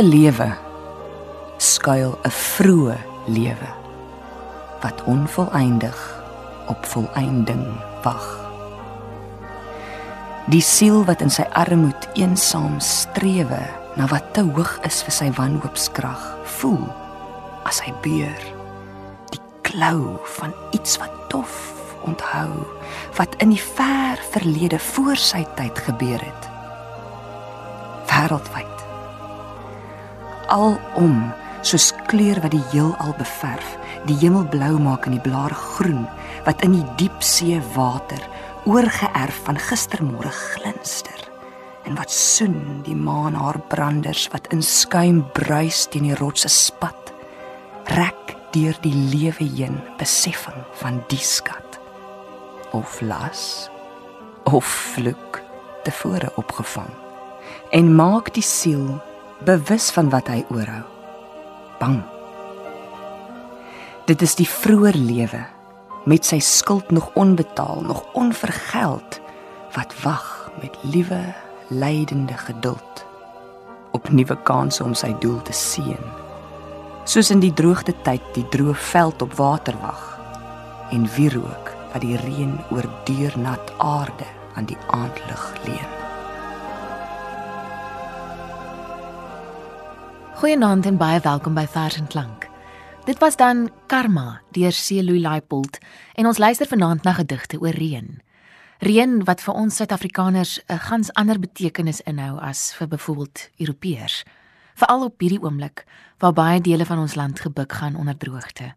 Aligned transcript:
Elke 0.00 0.16
lewe 0.16 0.48
skuil 1.60 2.16
'n 2.24 2.32
vroeë 2.32 2.96
lewe 3.28 3.68
wat 4.80 5.02
onvoleindig 5.04 5.98
op 6.72 6.86
volëinding 6.88 7.66
wag. 8.02 8.24
Die 10.48 10.62
siel 10.64 11.04
wat 11.04 11.20
in 11.20 11.28
sy 11.30 11.44
armoed 11.52 12.08
eensaam 12.16 12.80
strewe 12.80 13.60
na 13.96 14.06
wat 14.08 14.32
te 14.32 14.40
hoog 14.40 14.78
is 14.88 15.02
vir 15.02 15.12
sy 15.12 15.28
wanhoopskrag, 15.36 16.24
voel 16.44 16.88
as 17.68 17.84
hy 17.84 17.92
beur 18.00 18.40
die 19.36 19.44
klou 19.68 20.16
van 20.40 20.56
iets 20.72 20.96
wat 20.96 21.12
dof 21.28 21.74
onthou 22.08 22.64
wat 23.20 23.36
in 23.36 23.52
die 23.52 23.64
ver 23.76 24.16
verlede 24.32 24.78
voor 24.78 25.16
sy 25.16 25.44
tyd 25.60 25.78
gebeur 25.78 26.24
het. 26.24 26.44
Wêreldwyd. 28.08 28.69
Alom 30.50 31.30
soos 31.62 31.92
kleur 32.10 32.40
wat 32.42 32.50
die 32.50 32.64
heelal 32.72 33.12
beverf, 33.18 33.76
die 34.08 34.16
hemel 34.18 34.48
blou 34.50 34.72
maak 34.82 35.04
en 35.06 35.14
die 35.14 35.22
blare 35.22 35.54
groen 35.54 36.06
wat 36.46 36.64
in 36.66 36.72
die 36.74 36.86
diep 36.98 37.20
see 37.22 37.60
water 37.76 38.22
oorgeerf 38.66 39.44
van 39.46 39.60
gistermôre 39.68 40.32
glinster. 40.34 41.20
En 41.86 41.94
wat 41.94 42.10
soen 42.10 42.80
die 42.82 42.96
maan 42.96 43.36
haar 43.38 43.60
branders 43.70 44.26
wat 44.32 44.48
in 44.54 44.62
skuim 44.62 45.22
bruis 45.36 45.84
teen 45.92 46.08
die 46.08 46.18
rotse 46.18 46.50
spat 46.50 47.12
rek 47.94 48.34
deur 48.54 48.74
die 48.82 48.94
lewe 48.94 49.46
heen 49.46 49.78
beseffing 49.98 50.64
van 50.82 50.98
die 51.12 51.22
skat. 51.22 51.78
Of 52.74 52.98
las 53.06 53.70
of 54.50 54.66
vloek 54.66 55.38
tevore 55.86 56.32
opgevang 56.42 56.90
en 57.70 57.94
maak 57.94 58.32
die 58.34 58.44
siel 58.44 58.98
bewus 59.44 59.90
van 59.90 60.10
wat 60.12 60.28
hy 60.28 60.44
oorhou. 60.52 60.82
Bang. 61.80 62.02
Dit 64.06 64.22
is 64.22 64.34
die 64.36 64.48
vroeë 64.48 64.92
lewe 64.96 65.44
met 66.04 66.24
sy 66.24 66.38
skuld 66.40 66.90
nog 66.90 67.10
onbetaal 67.14 67.82
nog 67.84 68.04
onvergeld 68.12 69.20
wat 69.76 69.94
wag 70.02 70.50
met 70.60 70.78
liewe 70.82 71.20
lydende 71.68 72.36
geduld 72.36 73.04
op 73.90 74.08
nuwe 74.08 74.36
kansse 74.42 74.84
om 74.84 74.94
sy 74.94 75.12
doel 75.20 75.42
te 75.42 75.52
seën 75.52 76.08
soos 77.04 77.30
in 77.30 77.44
die 77.44 77.52
droogte 77.52 77.94
tyd 78.06 78.24
die 78.34 78.46
droë 78.48 78.74
veld 78.90 79.22
op 79.22 79.36
water 79.36 79.76
wag 79.84 80.02
en 80.90 81.08
wierook 81.16 81.72
wat 81.92 82.00
die 82.06 82.16
reën 82.24 82.56
oor 82.72 82.88
deurnat 83.04 83.72
aarde 83.76 84.28
aan 84.54 84.72
die 84.72 84.78
aandlig 84.88 85.48
leen 85.68 85.99
Goeienaand 90.40 90.86
en 90.88 90.96
baie 90.96 91.18
welkom 91.20 91.52
by 91.52 91.66
Vers 91.68 91.98
en 92.00 92.06
Klank. 92.08 92.46
Dit 93.04 93.18
was 93.20 93.34
dan 93.36 93.66
Karma 93.92 94.40
deur 94.56 94.72
Celoy 94.72 95.18
Laipold 95.20 95.76
en 96.16 96.26
ons 96.30 96.38
luister 96.40 96.66
vanaand 96.66 97.04
na 97.04 97.12
gedigte 97.12 97.58
oor 97.60 97.76
reën. 97.76 98.08
Reën 98.80 99.18
wat 99.28 99.44
vir 99.44 99.54
ons 99.54 99.76
Suid-Afrikaners 99.76 100.62
'n 100.64 100.78
gans 100.78 101.12
ander 101.12 101.38
betekenis 101.38 102.00
inhou 102.00 102.38
as 102.40 102.72
vir 102.72 102.88
byvoorbeeld 102.88 103.50
Europeërs, 103.56 104.24
veral 104.74 105.04
op 105.04 105.20
hierdie 105.20 105.42
oomblik 105.42 105.84
waar 106.18 106.32
baie 106.32 106.60
dele 106.60 106.86
van 106.86 106.98
ons 106.98 107.14
land 107.14 107.40
gebuk 107.40 107.72
gaan 107.72 107.96
onder 107.96 108.16
droogte. 108.16 108.74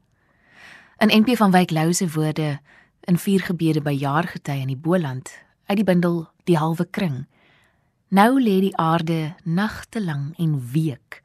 In 0.98 1.22
NP 1.22 1.38
van 1.38 1.52
Wyk 1.52 1.72
Lou 1.72 1.94
se 1.94 2.10
woorde 2.10 2.60
in 3.00 3.18
vier 3.18 3.40
gebede 3.40 3.82
by 3.82 3.96
jaargety 3.96 4.52
in 4.52 4.68
die 4.68 4.82
Boland 4.82 5.32
uit 5.66 5.78
die 5.78 5.86
bundel 5.86 6.28
Die 6.44 6.58
halwe 6.58 6.86
kring. 6.86 7.28
Nou 8.08 8.42
lê 8.42 8.60
die 8.60 8.78
aarde 8.78 9.36
nagte 9.44 10.02
lank 10.02 10.38
en 10.38 10.70
week 10.72 11.23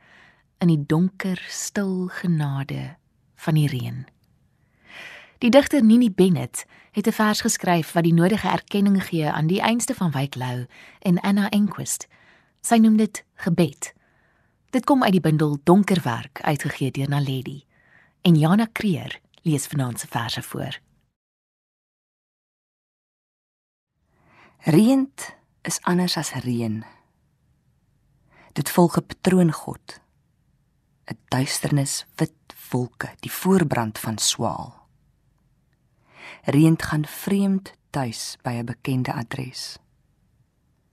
in 0.58 0.68
die 0.68 0.86
donker 0.86 1.38
stil 1.48 2.08
genade 2.08 2.96
van 3.34 3.54
die 3.54 3.68
reën. 3.68 4.06
Die 5.38 5.50
digter 5.50 5.84
Nini 5.84 6.10
Bennett 6.10 6.64
het 6.90 7.06
'n 7.06 7.12
vers 7.12 7.40
geskryf 7.40 7.92
wat 7.92 8.02
die 8.04 8.14
nodige 8.14 8.48
erkenning 8.48 9.04
gee 9.04 9.30
aan 9.30 9.46
die 9.46 9.60
einste 9.60 9.94
van 9.94 10.10
Wyk 10.10 10.34
Lou 10.34 10.66
en 10.98 11.20
Anna 11.20 11.48
Enquist. 11.48 12.08
Sy 12.60 12.76
noem 12.76 12.96
dit 12.96 13.24
gebed. 13.34 13.94
Dit 14.70 14.84
kom 14.84 15.02
uit 15.02 15.12
die 15.12 15.20
bundel 15.20 15.58
Donkerwerk 15.64 16.40
uitgegee 16.40 16.90
deur 16.90 17.08
Naledi. 17.08 17.64
En 18.20 18.34
Jana 18.34 18.68
Kreer 18.72 19.20
lees 19.42 19.66
vanaand 19.66 20.00
se 20.00 20.06
verse 20.06 20.42
voor. 20.42 20.80
Reënd 24.58 25.36
is 25.62 25.80
anders 25.82 26.16
as 26.16 26.32
reën. 26.32 26.84
Dit 28.52 28.70
volg 28.70 28.96
'n 28.96 29.06
patroongod 29.06 30.00
'n 31.08 31.18
duisternis 31.28 32.04
wit 32.16 32.54
wolke, 32.70 33.08
die 33.24 33.32
voorbrand 33.32 33.98
van 33.98 34.18
swaal. 34.18 34.86
Reend 36.44 36.82
gaan 36.82 37.06
vreemd 37.06 37.72
tuis 37.90 38.36
by 38.42 38.50
'n 38.50 38.64
bekende 38.64 39.12
adres. 39.12 39.78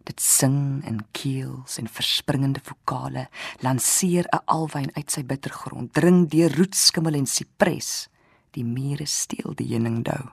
Dit 0.04 0.22
sing 0.22 0.86
in 0.86 1.06
keels 1.12 1.78
en 1.78 1.88
verspringende 1.88 2.60
vokale, 2.64 3.28
lanseer 3.60 4.26
'n 4.32 4.46
alwyn 4.46 4.96
uit 4.96 5.12
sy 5.12 5.24
bittergrond, 5.26 5.94
dring 5.94 6.30
deur 6.30 6.56
roetskimmel 6.56 7.14
en 7.14 7.26
sipres, 7.26 8.08
die 8.52 8.64
mure 8.64 9.06
steel 9.06 9.56
die 9.56 9.68
heuningdou. 9.68 10.30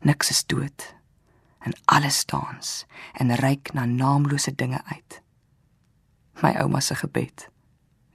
Niks 0.00 0.30
is 0.30 0.46
dood 0.46 0.94
en 1.58 1.72
alles 1.84 2.24
dans 2.26 2.86
en 3.12 3.34
reik 3.34 3.72
na 3.72 3.84
naamlose 3.84 4.54
dinge 4.54 4.84
uit. 4.84 5.22
My 6.42 6.54
ouma 6.58 6.80
se 6.80 6.94
gebed 6.94 7.51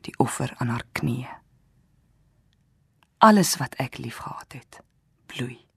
die 0.02 0.14
offer 0.18 0.54
aan 0.58 0.70
haar 0.74 0.86
knieë. 0.92 1.30
Alles 3.18 3.56
wat 3.58 3.74
ek 3.82 3.98
liefgehad 3.98 4.54
het, 4.54 4.82
bloei. 5.26 5.68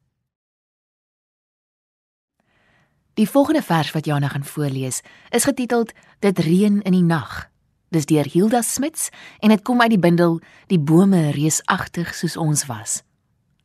Die 3.14 3.28
volgende 3.28 3.62
vers 3.62 3.90
wat 3.92 4.04
Jana 4.04 4.28
gaan 4.28 4.44
voorlees, 4.44 5.02
is 5.30 5.44
getiteld 5.44 5.92
Dit 6.20 6.38
reën 6.38 6.82
in 6.82 6.92
die 6.92 7.04
nag. 7.04 7.48
Dis 7.88 8.06
deur 8.06 8.28
Hilda 8.28 8.62
Smits 8.62 9.08
en 9.40 9.48
dit 9.48 9.62
kom 9.62 9.80
uit 9.80 9.90
die 9.90 9.98
bundel 9.98 10.38
Die 10.68 10.78
bome 10.78 11.30
reusagtig 11.34 12.14
soos 12.14 12.36
ons 12.36 12.66
was. 12.68 13.00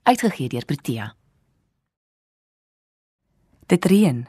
Uitgegee 0.03 0.49
deur 0.49 0.65
Protea. 0.65 1.15
Dit 3.67 3.85
reën. 3.85 4.25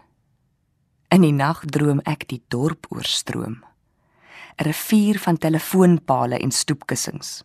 In 1.08 1.22
die 1.22 1.32
nag 1.32 1.62
droom 1.70 2.03
ek 2.04 2.26
die 2.28 2.43
dorp 2.48 2.87
oorstroom. 2.91 3.62
'n 4.56 4.65
rivier 4.65 5.19
van 5.19 5.39
telefoonpale 5.39 6.39
en 6.39 6.50
stoepkussings. 6.50 7.43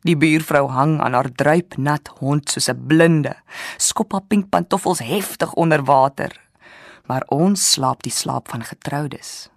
Die 0.00 0.16
buurvrou 0.16 0.68
hang 0.70 1.00
aan 1.00 1.12
haar 1.12 1.28
druip 1.32 1.76
nat 1.76 2.08
hond 2.20 2.50
soos 2.50 2.68
'n 2.68 2.86
blinde, 2.86 3.34
skop 3.76 4.12
haar 4.12 4.26
pink 4.28 4.48
pantoffels 4.48 4.98
heftig 4.98 5.52
onder 5.52 5.84
water. 5.84 6.32
Maar 7.06 7.24
ons 7.28 7.70
slaap 7.70 8.02
die 8.02 8.12
slaap 8.12 8.48
van 8.48 8.64
getroudes, 8.64 9.48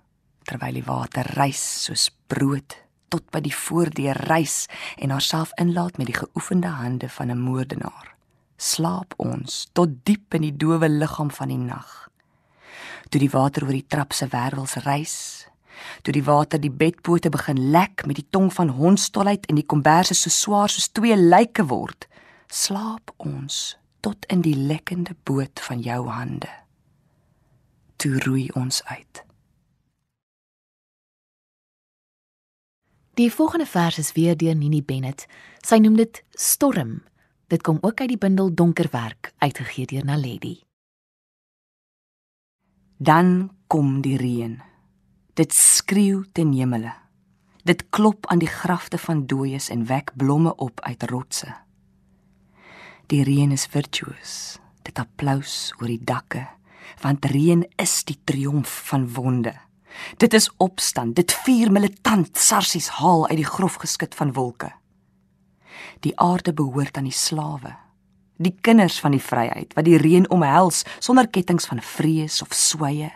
terwyl 0.44 0.74
die 0.74 0.84
water 0.84 1.26
rys 1.34 1.84
soos 1.84 2.12
brood 2.28 2.78
tot 3.10 3.26
by 3.32 3.42
die 3.42 3.56
voordeur 3.56 4.18
rys 4.30 4.68
en 4.98 5.10
haarself 5.10 5.52
inlaat 5.58 5.98
met 5.98 6.08
die 6.12 6.20
geoefende 6.20 6.68
hande 6.68 7.10
van 7.10 7.32
'n 7.32 7.40
moordenaar. 7.40 8.16
Slaap 8.58 9.14
ons 9.18 9.70
tot 9.74 9.90
diep 10.04 10.34
in 10.34 10.42
die 10.42 10.58
dowe 10.58 10.90
liggaam 10.90 11.32
van 11.32 11.48
die 11.48 11.58
nag. 11.58 12.10
Toe 13.10 13.20
die 13.20 13.30
water 13.30 13.64
oor 13.64 13.72
die 13.72 13.88
trap 13.88 14.14
se 14.14 14.28
wervels 14.28 14.76
rys, 14.76 15.48
toe 16.02 16.14
die 16.14 16.24
water 16.24 16.62
die 16.62 16.72
bedpote 16.72 17.30
begin 17.30 17.70
lek 17.72 18.06
met 18.06 18.16
die 18.16 18.28
tong 18.30 18.52
van 18.54 18.70
hondstolheid 18.80 19.46
en 19.46 19.60
die 19.60 19.66
komberse 19.66 20.14
so 20.14 20.30
swaar 20.30 20.70
soos 20.70 20.92
twee 20.92 21.18
lyke 21.18 21.66
word, 21.70 22.08
slaap 22.48 23.14
ons 23.18 23.78
tot 24.02 24.26
in 24.32 24.42
die 24.42 24.56
lekkende 24.56 25.16
boot 25.24 25.60
van 25.68 25.82
jou 25.84 26.06
hande. 26.08 26.52
Toe 28.00 28.16
roei 28.24 28.48
ons 28.56 28.84
uit. 28.86 29.24
Die 33.20 33.32
volgende 33.34 33.66
vers 33.66 33.98
is 33.98 34.14
weer 34.16 34.38
deur 34.38 34.56
Nini 34.56 34.80
Bennett. 34.84 35.26
Sy 35.60 35.82
noem 35.84 35.98
dit 36.00 36.22
Storm. 36.40 37.02
Dit 37.52 37.66
kom 37.68 37.78
ook 37.82 38.00
uit 38.00 38.14
die 38.14 38.18
bundel 38.18 38.54
Donkerwerk 38.54 39.34
uitgegee 39.44 39.86
deur 39.86 40.06
Naledi. 40.06 40.62
Dan 42.98 43.50
kom 43.68 44.02
die 44.02 44.16
reën. 44.18 44.62
Dit 45.40 45.54
skreeu 45.56 46.26
ten 46.36 46.52
hemele. 46.52 46.92
Dit 47.64 47.86
klop 47.90 48.26
aan 48.28 48.42
die 48.42 48.50
grafte 48.52 48.98
van 49.00 49.22
dooies 49.24 49.70
en 49.72 49.86
wek 49.88 50.12
blomme 50.20 50.52
op 50.56 50.82
uit 50.84 51.04
rotse. 51.08 51.54
Die 53.08 53.24
reën 53.24 53.52
is 53.56 53.64
virtuoos. 53.72 54.34
Dit 54.84 55.00
applous 55.00 55.72
oor 55.78 55.88
die 55.88 56.04
dakke, 56.04 56.44
want 57.00 57.30
reën 57.32 57.64
is 57.80 57.94
die 58.04 58.18
triomf 58.24 58.74
van 58.90 59.06
wonde. 59.16 59.54
Dit 60.20 60.36
is 60.36 60.50
opstand, 60.58 61.16
dit 61.16 61.32
vier 61.46 61.72
militant 61.72 62.36
sarsies 62.36 62.90
haal 63.00 63.24
uit 63.30 63.40
die 63.40 63.48
grof 63.48 63.80
geskit 63.80 64.20
van 64.20 64.36
wolke. 64.36 64.74
Die 66.04 66.18
aarde 66.20 66.52
behoort 66.54 67.00
aan 67.00 67.08
die 67.08 67.16
slawe, 67.16 67.78
die 68.36 68.58
kinders 68.60 69.00
van 69.00 69.16
die 69.16 69.24
vryheid 69.24 69.72
wat 69.80 69.88
die 69.88 69.98
reën 70.04 70.28
omhels 70.36 70.84
sonder 71.00 71.32
kettinge 71.32 71.64
van 71.72 71.80
vrees 71.96 72.42
of 72.44 72.52
sweye 72.52 73.14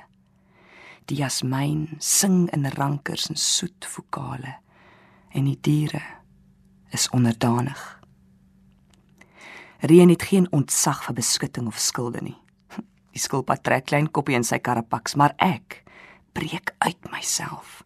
Die 1.05 1.17
jasmijn 1.19 1.97
sing 1.99 2.47
in 2.55 2.65
rankers 2.65 3.27
en 3.27 3.35
soet 3.35 3.85
vokale 3.85 4.55
en 5.33 5.49
die 5.49 5.57
diere 5.61 6.01
is 6.95 7.09
onderdanig. 7.09 7.81
Reën 9.83 10.09
het 10.09 10.23
geen 10.23 10.47
ontzag 10.51 11.01
vir 11.03 11.17
beskutting 11.17 11.67
of 11.67 11.81
skilde 11.81 12.21
nie. 12.23 12.37
Die 13.13 13.19
skilpad 13.19 13.63
trek 13.65 13.89
klein 13.89 14.07
koppie 14.11 14.37
in 14.37 14.45
sy 14.47 14.61
karapaks, 14.63 15.17
maar 15.19 15.33
ek 15.43 15.81
breek 16.33 16.71
uit 16.85 17.11
myself. 17.11 17.81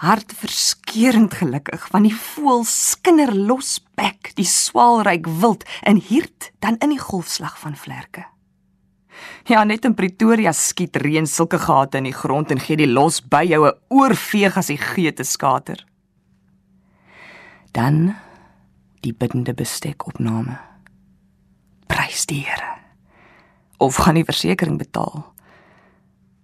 Hartverskeurend 0.00 1.36
gelukkig 1.36 1.86
van 1.92 2.08
die 2.08 2.14
voël 2.16 2.64
skinder 2.64 3.30
los 3.36 3.78
bek, 4.00 4.32
die 4.36 4.48
swaalryk 4.48 5.28
wild 5.40 5.64
en 5.84 6.00
hierd 6.00 6.50
dan 6.64 6.80
in 6.80 6.96
die 6.96 7.00
golfslag 7.00 7.58
van 7.60 7.76
vlerke. 7.76 8.24
Ja, 9.48 9.64
net 9.64 9.84
in 9.84 9.94
Pretoria 9.94 10.52
skiet 10.52 10.96
reën 10.96 11.26
sulke 11.26 11.58
gate 11.58 11.98
in 11.98 12.08
die 12.08 12.16
grond 12.16 12.50
en 12.50 12.60
gee 12.60 12.76
die 12.76 12.88
los 12.90 13.20
by 13.20 13.44
jou 13.44 13.66
'n 13.66 13.78
oorveeg 13.88 14.56
as 14.56 14.66
die 14.66 14.78
geete 14.78 15.24
skater. 15.24 15.84
Dan 17.72 18.16
die 19.00 19.12
biddende 19.12 19.54
bestek 19.54 20.06
opname. 20.06 20.58
Prys 21.86 22.26
die 22.26 22.44
Here. 22.44 22.78
Of 23.78 23.96
gaan 23.96 24.14
die 24.14 24.24
versekerings 24.24 24.78
betaal? 24.78 25.32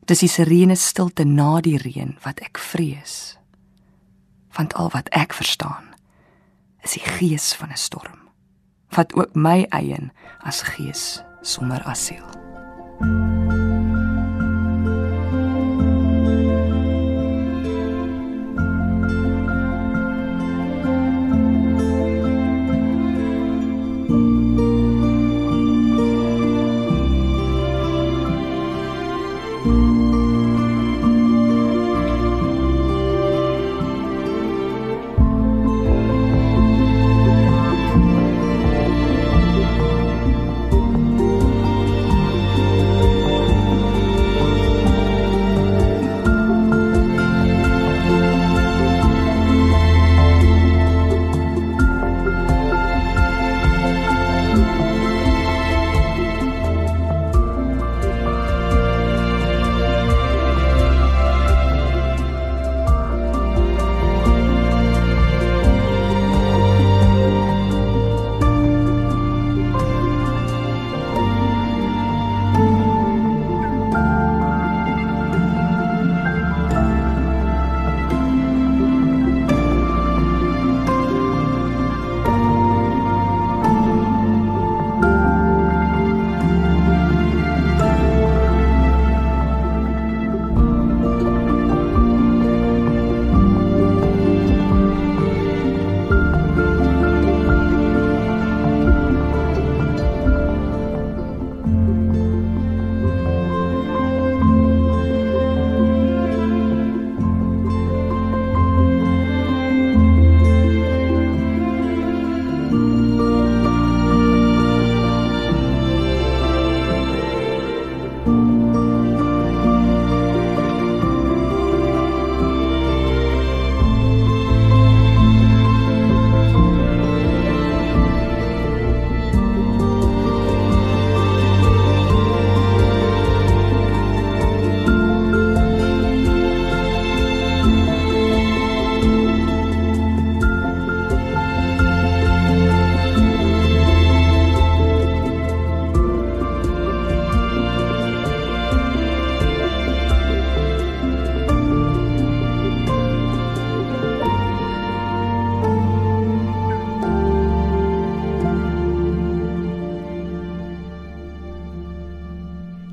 Dis 0.07 0.19
die 0.19 0.29
serene 0.29 0.77
stilte 0.77 1.25
na 1.25 1.61
die 1.61 1.79
reën 1.79 2.17
wat 2.23 2.41
ek 2.41 2.59
vrees. 2.59 3.39
Want 4.57 4.75
al 4.75 4.91
wat 4.91 5.09
ek 5.11 5.35
verstaan 5.35 5.95
is 6.83 6.93
die 6.93 7.07
gees 7.19 7.55
van 7.55 7.71
'n 7.71 7.77
storm 7.77 8.27
wat 8.97 9.15
ook 9.15 9.35
my 9.35 9.67
eien 9.71 10.13
as 10.41 10.63
gees 10.63 11.23
sonder 11.43 11.83
asiel. 11.83 12.46
Música 12.99 13.66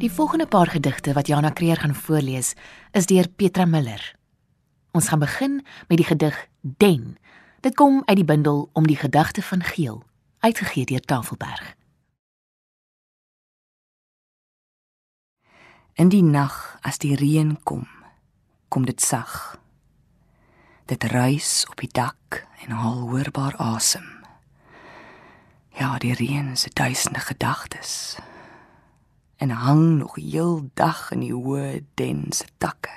Die 0.04 0.12
volgende 0.12 0.48
paar 0.48 0.68
gedigte 0.68 1.14
wat 1.14 1.28
Jana 1.28 1.50
Kreer 1.50 1.78
gaan 1.80 1.96
voorlees, 1.96 2.54
is 2.92 3.06
deur 3.06 3.28
Petra 3.30 3.66
Miller. 3.66 4.16
Ons 4.92 5.08
gaan 5.08 5.20
begin 5.20 5.54
met 5.88 5.98
die 5.98 6.06
gedig 6.06 6.48
Den. 6.60 7.18
Dit 7.60 7.76
kom 7.76 8.02
uit 8.06 8.16
die 8.16 8.26
bundel 8.26 8.70
Om 8.74 8.88
die 8.88 8.98
gedagte 8.98 9.42
van 9.42 9.64
Geel, 9.64 10.04
uitgegee 10.40 10.86
deur 10.86 11.00
Tafelberg. 11.00 11.76
In 15.94 16.10
die 16.10 16.24
nag 16.24 16.78
as 16.82 16.98
die 16.98 17.16
reën 17.16 17.56
kom, 17.64 17.88
kom 18.68 18.86
dit 18.86 19.02
sag. 19.02 19.56
Dit 20.86 21.04
ruis 21.04 21.64
op 21.70 21.80
die 21.80 21.92
dak 21.92 22.44
en 22.68 22.76
haal 22.76 23.08
hoorbaar 23.08 23.56
asem. 23.56 24.12
Ja, 25.80 25.98
die 25.98 26.14
reën 26.14 26.58
se 26.58 26.70
duisende 26.74 27.20
gedagtes 27.20 28.20
en 29.44 29.50
hang 29.50 29.98
nog 29.98 30.16
heel 30.16 30.70
dag 30.74 31.10
in 31.12 31.20
die 31.20 31.34
hoë 31.36 31.82
dense 32.00 32.46
takke. 32.64 32.94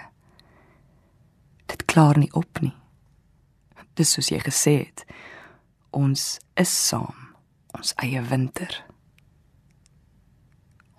Dit 1.67 1.83
klaar 1.91 2.19
nie 2.23 2.31
op 2.39 2.61
nie. 2.63 2.75
Dis 3.99 4.13
soos 4.15 4.31
jy 4.31 4.39
gesê 4.45 4.75
het. 4.85 5.03
Ons 5.91 6.37
is 6.55 6.71
saam, 6.71 7.33
ons 7.75 7.91
eie 8.05 8.23
winter. 8.31 8.77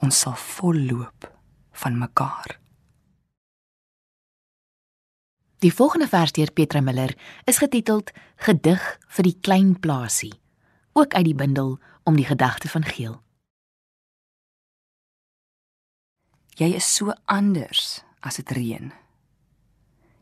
Ons 0.03 0.19
sal 0.25 0.35
volloop 0.35 1.29
van 1.79 1.95
mekaar. 2.01 2.57
Die 5.63 5.71
volgende 5.73 6.09
vers 6.11 6.35
deur 6.35 6.51
Petra 6.51 6.81
Miller 6.83 7.15
is 7.47 7.61
getiteld 7.63 8.11
Gedig 8.35 8.83
vir 9.15 9.29
die 9.29 9.37
klein 9.41 9.71
plaasie, 9.79 10.33
ook 10.93 11.15
uit 11.15 11.25
die 11.31 11.37
bundel 11.39 11.77
Om 12.03 12.19
die 12.19 12.27
gedagte 12.27 12.69
van 12.71 12.83
Geel. 12.87 13.17
Jy 16.57 16.71
is 16.73 16.87
so 16.89 17.13
anders 17.29 17.99
as 18.25 18.39
dit 18.39 18.51
reën. 18.57 18.87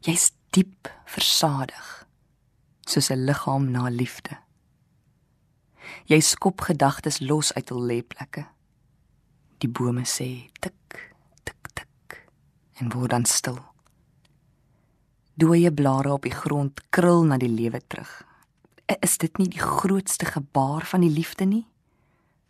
Jy's 0.03 0.33
diep 0.51 0.89
versadig, 1.07 1.85
soos 2.83 3.07
'n 3.09 3.23
liggaam 3.23 3.71
na 3.71 3.87
liefde. 3.87 4.35
Jy 6.05 6.19
skop 6.19 6.61
gedagtes 6.61 7.21
los 7.21 7.53
uit 7.53 7.69
hul 7.69 7.87
lêplekke. 7.87 8.45
Die 9.59 9.69
bome 9.69 10.03
sê 10.03 10.49
tik 10.59 11.15
tik 11.45 11.67
tik 11.73 12.27
en 12.81 12.89
word 12.89 13.09
dan 13.09 13.25
stil. 13.25 13.59
Dooie 15.39 15.71
blare 15.71 16.11
op 16.11 16.23
die 16.23 16.35
grond 16.35 16.81
krul 16.89 17.23
na 17.23 17.37
die 17.37 17.49
lewe 17.49 17.79
terug. 17.87 18.25
Is 19.01 19.17
dit 19.17 19.37
nie 19.37 19.47
die 19.47 19.63
grootste 19.63 20.25
gebaar 20.25 20.85
van 20.85 21.01
die 21.01 21.09
liefde 21.09 21.45
nie? 21.45 21.67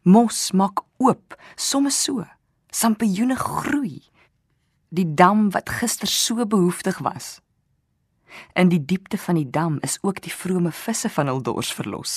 Mos 0.04 0.52
maak 0.52 0.82
oop, 0.98 1.38
soms 1.56 2.04
so. 2.04 2.26
Sampioene 2.76 3.36
groei. 3.36 4.02
Die 4.90 5.14
dam 5.14 5.46
wat 5.52 5.70
gister 5.70 6.08
so 6.12 6.46
behoeftig 6.46 6.98
was. 6.98 7.40
In 8.54 8.68
die 8.68 8.82
diepte 8.86 9.18
van 9.18 9.40
die 9.40 9.48
dam 9.50 9.78
is 9.80 9.96
ook 10.02 10.20
die 10.22 10.34
vrome 10.34 10.74
visse 10.76 11.10
van 11.10 11.32
hul 11.32 11.40
dors 11.42 11.72
verlos. 11.74 12.16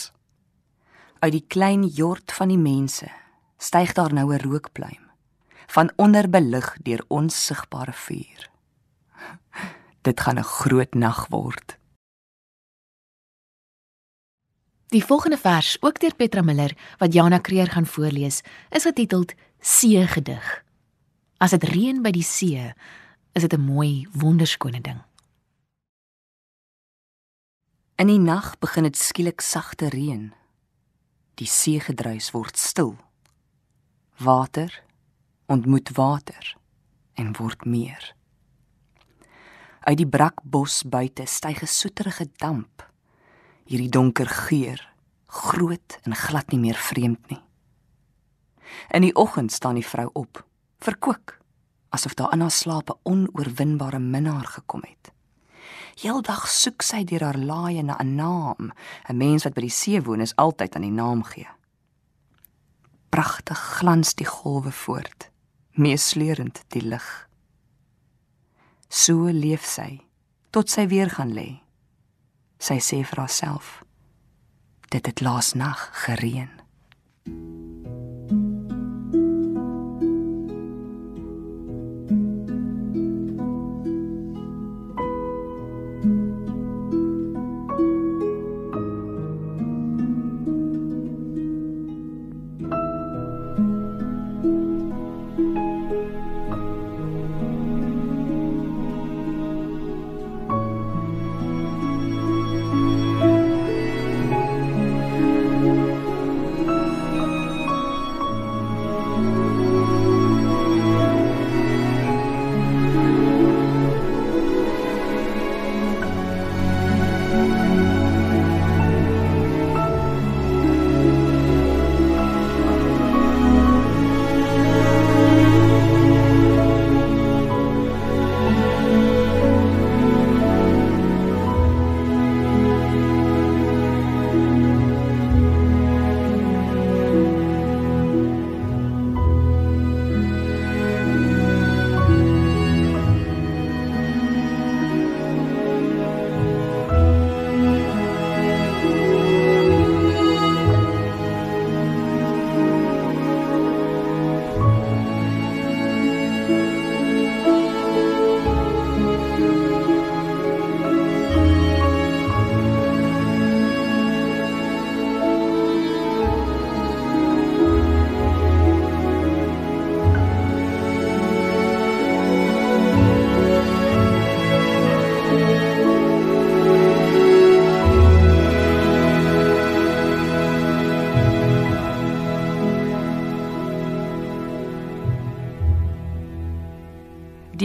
Uit 1.23 1.37
die 1.37 1.45
klein 1.47 1.87
jort 1.87 2.35
van 2.35 2.51
die 2.51 2.59
mense 2.59 3.07
styg 3.59 3.95
daar 3.95 4.13
nou 4.13 4.35
'n 4.35 4.43
rookpluim 4.43 5.05
van 5.67 5.93
onderbelig 5.97 6.77
deur 6.83 7.05
onsigbare 7.09 7.93
vuur. 7.93 8.51
Dit 10.07 10.21
gaan 10.21 10.39
'n 10.39 10.51
groot 10.59 10.95
nag 10.95 11.27
word. 11.29 11.78
Die 14.89 15.05
volgende 15.05 15.37
vers, 15.37 15.77
ook 15.81 16.01
deur 16.01 16.15
Petra 16.15 16.43
Miller 16.43 16.73
wat 16.99 17.13
Jana 17.13 17.39
Kreer 17.39 17.69
gaan 17.69 17.87
voorlees, 17.87 18.41
is 18.71 18.83
getiteld 18.83 19.35
See 19.61 20.07
gedig. 20.07 20.65
As 21.37 21.51
dit 21.51 21.65
reën 21.65 22.01
by 22.03 22.11
die 22.11 22.25
see, 22.25 22.73
is 23.33 23.43
dit 23.43 23.53
'n 23.53 23.61
mooi, 23.61 24.07
wonderskone 24.13 24.81
ding. 24.81 25.03
In 27.97 28.07
die 28.07 28.19
nag 28.19 28.59
begin 28.59 28.83
dit 28.83 28.97
skielik 28.97 29.41
sagte 29.41 29.89
reën. 29.89 30.33
Die 31.35 31.47
seegedruis 31.47 32.31
word 32.31 32.59
stil. 32.59 32.97
Water 34.17 34.83
ontmoet 35.47 35.91
water 35.97 36.57
en 37.15 37.37
word 37.37 37.65
meer. 37.65 38.15
Uit 39.81 39.97
die 39.97 40.07
brakbos 40.07 40.83
buite 40.83 41.27
styg 41.27 41.63
'n 41.63 41.67
soeterige 41.67 42.29
damp. 42.37 42.88
Hierdie 43.69 43.91
donker 43.93 44.29
geur, 44.33 44.81
groot 45.27 45.99
en 46.09 46.15
glad 46.17 46.55
nie 46.55 46.61
meer 46.63 46.79
vreemd 46.81 47.27
nie. 47.29 47.41
In 48.97 49.05
die 49.05 49.13
oggend 49.13 49.53
staan 49.53 49.77
die 49.77 49.85
vrou 49.85 50.07
op, 50.17 50.41
verkoek, 50.81 51.35
asof 51.93 52.15
daar 52.17 52.33
in 52.33 52.41
haar 52.41 52.55
slaap 52.55 52.89
'n 52.91 53.01
onoorwinbare 53.03 53.99
minnaar 53.99 54.47
gekom 54.47 54.81
het. 54.89 55.13
Heeldag 56.01 56.49
soek 56.49 56.83
sy 56.83 57.05
deur 57.05 57.25
haar 57.27 57.39
laaie 57.39 57.83
na 57.83 57.97
'n 58.01 58.15
naam. 58.15 58.73
'n 59.09 59.17
Mens 59.17 59.45
wat 59.45 59.55
by 59.55 59.61
die 59.61 59.79
see 59.81 60.01
woon 60.01 60.21
is 60.21 60.37
altyd 60.37 60.75
aan 60.75 60.83
die 60.83 60.91
naam 61.03 61.23
gee. 61.23 61.49
Pragtig 63.09 63.59
glans 63.59 64.15
die 64.15 64.27
golwe 64.27 64.73
voort, 64.73 65.31
meesleurend 65.71 66.65
die 66.69 66.83
lig. 66.83 67.29
So 68.89 69.29
leef 69.29 69.65
sy 69.65 70.01
tot 70.51 70.71
sy 70.71 70.87
weer 70.87 71.11
gaan 71.11 71.33
lê. 71.33 71.68
Sy 72.59 72.79
sê 72.83 73.03
vir 73.07 73.23
haarself: 73.23 73.83
Dit 74.91 75.07
het 75.07 75.21
laas 75.21 75.55
nag 75.55 75.91
gereën. 76.05 76.51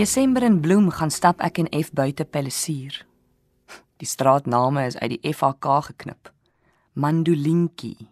Desember 0.03 0.43
in 0.43 0.59
bloem 0.59 0.89
gaan 0.91 1.11
stap 1.15 1.39
ek 1.47 1.61
en 1.61 1.69
F 1.71 1.93
buite 1.95 2.25
Pelisier. 2.27 2.95
Die 4.03 4.07
straatname 4.09 4.81
is 4.89 4.97
uit 4.99 5.13
die 5.13 5.31
FHK 5.31 5.77
geknip. 5.85 6.27
Mandolientjie, 6.99 8.09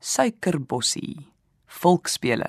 Suikerbossie, 0.00 1.26
Volksspele. 1.68 2.48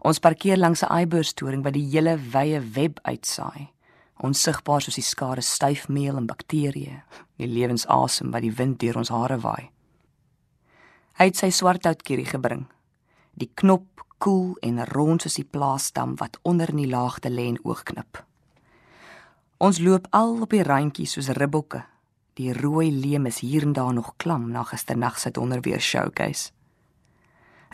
Ons 0.00 0.22
parkeer 0.24 0.56
langs 0.56 0.80
'n 0.80 0.94
eiboorstoring 0.96 1.60
wat 1.64 1.76
die 1.76 1.84
hele 1.92 2.16
wye 2.16 2.62
web 2.72 3.00
uitsaai. 3.04 3.68
Onsigbaar 4.24 4.80
soos 4.80 4.96
die 4.96 5.10
skare 5.12 5.42
styfmeel 5.42 6.16
en 6.16 6.26
bakterieë, 6.26 7.02
die 7.36 7.46
lewensasem 7.46 8.30
wat 8.30 8.42
die 8.42 8.56
wind 8.56 8.80
deur 8.80 8.96
ons 8.96 9.12
hare 9.12 9.38
waai. 9.38 9.70
Hy 11.18 11.24
het 11.24 11.36
sy 11.36 11.50
swarthoutkerry 11.50 12.24
gebring. 12.24 12.66
Die 13.34 13.50
knop 13.54 14.06
koel 14.22 14.54
en 14.62 14.84
rond 14.86 15.22
soos 15.22 15.34
die 15.40 15.48
plaasdam 15.54 16.14
wat 16.20 16.38
onder 16.46 16.70
in 16.70 16.84
die 16.84 16.90
laagte 16.90 17.30
lê 17.30 17.48
en 17.50 17.58
oogknip. 17.66 18.20
Ons 19.58 19.80
loop 19.82 20.06
al 20.14 20.36
op 20.46 20.54
die 20.54 20.62
randjie 20.62 21.08
soos 21.10 21.32
ribbokke. 21.38 21.82
Die 22.38 22.52
rooi 22.54 22.88
leem 22.94 23.26
is 23.26 23.42
hier 23.42 23.66
en 23.66 23.74
daar 23.74 23.92
nog 23.94 24.14
klam 24.22 24.48
na 24.54 24.62
gisternag 24.62 25.18
se 25.18 25.30
donderweer 25.30 25.80
showcase. 25.80 26.52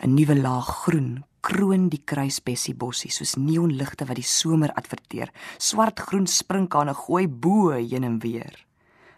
'n 0.01 0.13
Nuwe 0.13 0.35
laag 0.41 0.67
groen 0.83 1.23
kroon 1.41 1.89
die 1.89 2.01
kruisbessie 2.05 2.75
bossie 2.75 3.11
soos 3.11 3.35
neonligte 3.35 4.05
wat 4.05 4.15
die 4.15 4.25
somer 4.27 4.73
adverteer. 4.73 5.29
Swart-groen 5.57 6.27
sprinkane 6.27 6.93
gooi 6.93 7.27
bo 7.27 7.71
heen 7.71 8.03
en 8.03 8.19
weer. 8.19 8.65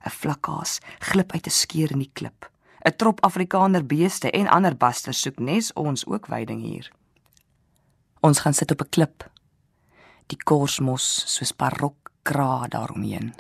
'n 0.06 0.10
Vlakkaas 0.10 0.80
glip 1.00 1.32
uit 1.32 1.48
'n 1.48 1.60
skeur 1.62 1.92
in 1.92 2.00
die 2.00 2.14
klip. 2.14 2.50
'n 2.86 2.96
Trop 2.98 3.22
Afrikaner 3.22 3.86
beeste 3.86 4.32
en 4.32 4.48
ander 4.48 4.76
basters 4.78 5.22
soek 5.22 5.40
nes 5.40 5.74
ons 5.74 6.06
ook 6.06 6.26
veiding 6.26 6.62
hier. 6.62 6.92
Ons 8.22 8.40
gaan 8.40 8.54
sit 8.54 8.72
op 8.72 8.82
'n 8.82 8.90
klip. 8.90 9.30
Die 10.28 10.38
korsmos 10.38 11.06
soos 11.36 11.56
barok 11.56 12.12
kra 12.22 12.68
daaromheen. 12.68 13.34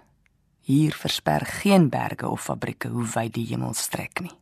Hier 0.62 0.94
versper 0.94 1.46
geen 1.46 1.90
berge 1.90 2.30
of 2.30 2.42
fabrieke 2.42 2.88
hoe 2.88 3.06
wyd 3.06 3.34
die 3.34 3.46
hemel 3.46 3.74
strek 3.74 4.20
nie. 4.20 4.38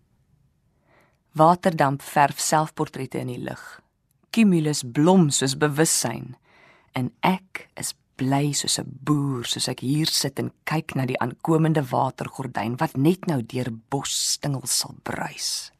Waterdamp 1.31 2.01
verf 2.01 2.39
selfportrette 2.39 3.19
in 3.19 3.27
die 3.27 3.43
lug. 3.43 3.81
Cumulus 4.29 4.83
blom 4.83 5.29
soos 5.29 5.57
bewussyn 5.57 6.35
en 6.91 7.11
ek 7.19 7.69
is 7.75 7.93
bly 8.15 8.51
soos 8.51 8.79
'n 8.79 8.99
boer 9.03 9.45
soos 9.45 9.67
ek 9.67 9.79
hier 9.79 10.07
sit 10.07 10.39
en 10.39 10.53
kyk 10.63 10.95
na 10.95 11.05
die 11.05 11.19
aankomende 11.19 11.83
watergordyn 11.83 12.77
wat 12.77 12.95
net 12.95 13.27
nou 13.27 13.41
deur 13.41 13.71
bosstingels 13.89 14.79
sal 14.79 14.95
bruis. 15.03 15.71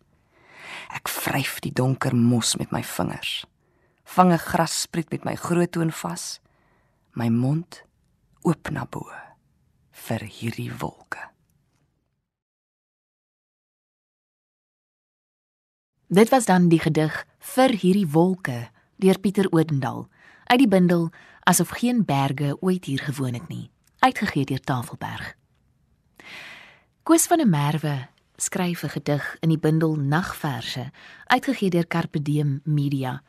Ek 0.90 1.08
vryf 1.08 1.60
die 1.60 1.74
donker 1.74 2.16
mos 2.16 2.56
met 2.56 2.72
my 2.72 2.84
vingers 2.84 3.46
vang 4.16 4.32
'n 4.34 4.38
grasspriet 4.38 5.12
met 5.12 5.24
my 5.24 5.36
groot 5.36 5.72
toon 5.72 5.92
vas, 5.92 6.40
my 7.14 7.30
mond 7.30 7.84
oop 8.42 8.70
na 8.70 8.86
bo 8.86 9.06
vir 9.92 10.22
hierdie 10.24 10.72
wolke. 10.78 11.30
Dit 16.08 16.30
was 16.30 16.46
dan 16.46 16.70
die 16.70 16.80
gedig 16.80 17.26
vir 17.38 17.70
hierdie 17.70 18.10
wolke 18.10 18.70
deur 18.98 19.20
Pieter 19.20 19.48
Odendaal, 19.52 20.10
Uit 20.50 20.64
die 20.64 20.68
bundel 20.68 21.12
asof 21.46 21.70
geen 21.78 22.06
berge 22.06 22.58
ooit 22.62 22.86
hier 22.86 23.00
gewoon 23.00 23.34
het 23.34 23.48
nie, 23.48 23.70
uitgegee 24.00 24.46
deur 24.50 24.60
Tafelberg. 24.60 25.36
Koos 27.04 27.28
van 27.30 27.38
der 27.38 27.48
Merwe 27.48 28.08
skryf 28.36 28.84
'n 28.84 28.90
gedig 28.90 29.38
in 29.40 29.50
die 29.50 29.60
bundel 29.60 29.96
Nagverse, 29.96 30.92
uitgegee 31.26 31.70
deur 31.70 31.88
Carpe 31.88 32.22
Diem 32.22 32.62
Media. 32.64 33.22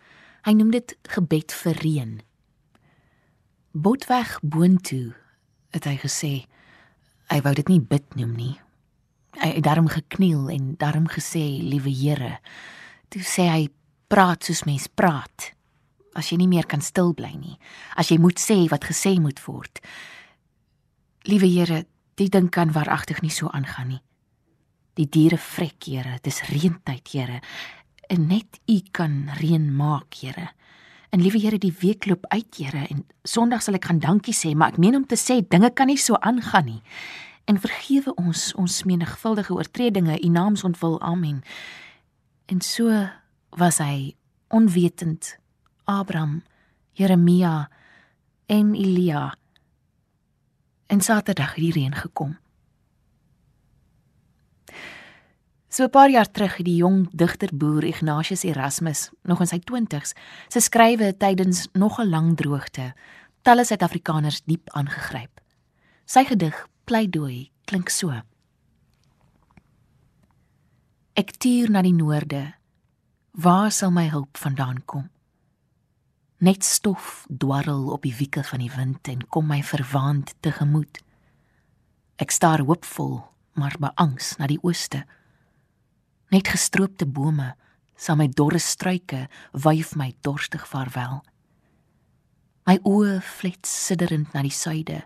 Hy 0.47 0.55
noem 0.57 0.71
dit 0.73 0.97
Gebed 1.13 1.53
vir 1.53 1.77
reën. 1.85 2.13
Botweg 3.77 4.39
boontoe, 4.43 5.13
het 5.75 5.85
hy 5.85 5.97
gesê. 6.01 6.33
Hy 7.31 7.39
wou 7.45 7.53
dit 7.55 7.69
nie 7.69 7.81
bid 7.81 8.17
noem 8.17 8.33
nie. 8.39 8.55
Hy 9.39 9.53
het 9.59 9.65
daarom 9.65 9.91
gekniel 9.93 10.49
en 10.51 10.75
daarom 10.81 11.07
gesê, 11.09 11.63
"Liewe 11.63 11.93
Here." 11.93 12.41
Toe 13.09 13.23
sê 13.23 13.49
hy, 13.49 13.69
"Praat 14.09 14.45
soos 14.45 14.65
mens 14.65 14.87
praat." 14.87 15.53
As 16.15 16.31
jy 16.31 16.37
nie 16.37 16.49
meer 16.49 16.67
kan 16.67 16.81
stil 16.81 17.13
bly 17.15 17.35
nie, 17.35 17.59
as 17.97 18.09
jy 18.09 18.19
moet 18.19 18.39
sê 18.39 18.69
wat 18.69 18.85
gesê 18.85 19.21
moet 19.21 19.47
word. 19.47 19.79
Liewe 21.23 21.47
Here, 21.47 21.87
die 22.15 22.29
ding 22.29 22.51
kan 22.51 22.73
waaragtig 22.73 23.23
nie 23.23 23.31
so 23.31 23.49
aangaan 23.49 23.89
nie. 23.89 24.03
Die 24.95 25.07
diere 25.09 25.39
vrek, 25.39 25.85
Here, 25.85 26.19
dis 26.23 26.43
reentyd, 26.43 27.09
Here. 27.13 27.41
En 28.11 28.27
net 28.27 28.59
U 28.67 28.81
kan 28.91 29.29
reën 29.39 29.77
maak, 29.77 30.15
Here. 30.19 30.51
En 31.11 31.23
liewe 31.23 31.39
Here, 31.39 31.59
die 31.59 31.75
week 31.81 32.07
loop 32.07 32.27
uit, 32.29 32.57
Here, 32.59 32.87
en 32.91 33.05
Sondag 33.23 33.63
sal 33.63 33.79
ek 33.79 33.87
gaan 33.87 34.03
dankie 34.03 34.35
sê, 34.35 34.51
maar 34.55 34.75
ek 34.75 34.81
meen 34.83 34.99
om 34.99 35.07
te 35.07 35.19
sê 35.19 35.39
dinge 35.47 35.71
kan 35.79 35.87
nie 35.87 35.99
so 35.99 36.19
aangaan 36.19 36.67
nie. 36.67 36.81
En 37.47 37.61
vergewe 37.63 38.15
ons 38.19 38.51
ons 38.59 38.83
menigvuldige 38.87 39.55
oortredinge, 39.55 40.19
U 40.19 40.29
naams 40.29 40.67
ontwil. 40.67 40.99
Amen. 41.07 41.43
En 42.51 42.61
so 42.67 42.91
was 43.55 43.79
hy 43.79 44.17
onwetend 44.51 45.37
Abraham, 45.87 46.43
Jeremia 46.99 47.71
en 48.51 48.75
Elia. 48.75 49.29
En 50.91 51.01
Saterdag 51.01 51.55
het 51.55 51.63
die 51.63 51.75
reën 51.79 51.95
gekom. 51.95 52.35
So 55.71 55.85
'n 55.85 55.91
paar 55.91 56.11
jaar 56.11 56.31
terug 56.31 56.57
het 56.57 56.67
die 56.67 56.77
jong 56.77 57.09
digter 57.13 57.51
boer 57.55 57.85
Ignatius 57.85 58.43
Erasmus, 58.43 59.11
nog 59.23 59.41
in 59.41 59.47
sy 59.47 59.61
20's, 59.63 60.15
sy 60.49 60.59
skrywe 60.59 61.17
tydens 61.17 61.69
nog 61.73 62.01
'n 62.01 62.09
lang 62.09 62.37
droogte, 62.37 62.93
talle 63.43 63.65
Suid-Afrikaners 63.65 64.43
diep 64.45 64.69
aangegryp. 64.71 65.41
Sy 66.05 66.25
gedig 66.25 66.67
Pleidooi 66.85 67.51
klink 67.65 67.89
so: 67.89 68.11
Ek 71.15 71.31
tuur 71.39 71.71
na 71.71 71.83
die 71.83 71.95
noorde. 71.95 72.55
Waar 73.31 73.71
sal 73.71 73.91
my 73.91 74.09
hulp 74.09 74.37
vandaan 74.37 74.85
kom? 74.85 75.09
Net 76.39 76.65
stof 76.65 77.27
dwarrel 77.29 77.91
op 77.93 78.03
die 78.03 78.15
wieke 78.17 78.43
van 78.45 78.59
die 78.59 78.73
wind 78.77 79.09
en 79.09 79.29
kom 79.29 79.47
my 79.47 79.63
verwaand 79.63 80.35
tegemoet. 80.41 80.99
Ek 82.17 82.31
staar 82.31 82.59
hoopvol, 82.59 83.21
maar 83.53 83.77
beangs 83.79 84.37
na 84.37 84.47
die 84.47 84.59
ooste. 84.63 85.05
Net 86.31 86.47
gestroopte 86.47 87.09
bome, 87.11 87.57
saam 87.99 88.21
met 88.23 88.37
dorre 88.39 88.61
struike, 88.63 89.25
wyf 89.51 89.97
my 89.99 90.13
dorstig 90.23 90.63
vaarwel. 90.71 91.25
My 92.71 92.77
oë 92.87 93.17
flits 93.27 93.73
sidderend 93.89 94.31
na 94.31 94.45
die 94.47 94.55
suide. 94.55 95.01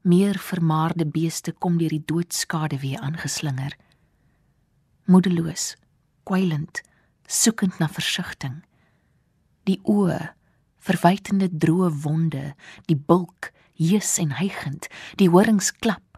Meer 0.00 0.38
vermaarde 0.40 1.04
beeste 1.04 1.52
kom 1.52 1.76
deur 1.76 1.92
die 1.92 2.06
doodskade 2.08 2.78
weer 2.80 3.02
aangeslinger. 3.04 3.74
Moedeloos, 5.12 5.74
kwijlend, 6.24 6.80
soekend 7.28 7.76
na 7.76 7.90
versigtiging. 7.92 8.62
Die 9.68 9.76
oë, 9.84 10.32
verwytende 10.80 11.50
droë 11.52 11.92
wonde, 12.00 12.54
die 12.88 12.96
bulk, 12.96 13.52
hees 13.76 14.16
en 14.16 14.32
hygend, 14.40 14.88
die 15.20 15.28
horings 15.28 15.68
klap, 15.84 16.16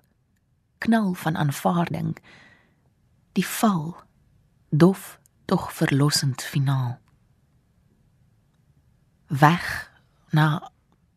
knal 0.78 1.10
van 1.26 1.34
aanvaarding. 1.42 2.14
Die 3.34 3.46
val 3.58 3.96
dof 4.74 5.20
tog 5.44 5.72
verlossend 5.72 6.42
finaal. 6.42 6.98
Weg 9.26 9.92
na 10.30 10.70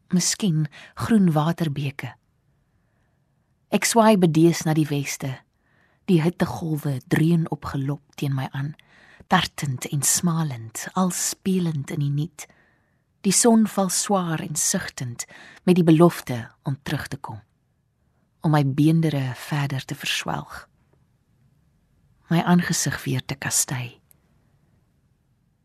miskien 0.08 0.68
groen 0.94 1.32
waterbeke. 1.32 2.12
Ek 3.72 3.88
swaai 3.88 4.18
bedees 4.20 4.66
na 4.68 4.76
die 4.76 4.88
weste. 4.92 5.32
Die 6.12 6.20
hittegolwe 6.22 7.00
dreun 7.08 7.48
opgelop 7.52 8.04
teen 8.20 8.36
my 8.36 8.50
aan 8.52 8.76
tartend 9.32 9.88
en 9.88 10.04
smalend 10.04 10.86
al 10.94 11.10
spelend 11.16 11.90
in 11.96 12.04
die 12.04 12.12
niet. 12.12 12.46
Die 13.24 13.34
son 13.34 13.66
val 13.72 13.90
swaar 13.90 14.44
en 14.44 14.60
sigtend 14.60 15.26
met 15.64 15.80
die 15.80 15.88
belofte 15.88 16.44
om 16.64 16.76
terug 16.84 17.08
te 17.08 17.18
kom 17.18 17.40
om 18.46 18.54
my 18.54 18.62
beendere 18.62 19.32
verder 19.34 19.82
te 19.86 19.96
verswelg 19.98 20.68
my 22.28 22.42
aangesig 22.42 22.98
weer 23.04 23.22
te 23.26 23.36
kastei. 23.36 24.00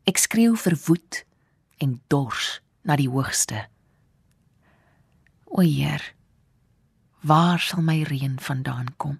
Ek 0.04 0.18
skreeu 0.18 0.56
verwoed 0.56 1.24
en 1.80 2.00
dors 2.12 2.60
na 2.84 2.96
die 2.96 3.08
hoogste. 3.08 3.66
O 5.50 5.64
Heer, 5.64 6.02
waar 7.20 7.60
sal 7.60 7.82
my 7.84 8.02
reën 8.08 8.38
vandaan 8.40 8.92
kom? 8.96 9.18